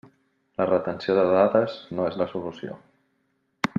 [0.61, 2.79] La retenció de dades no és la solució!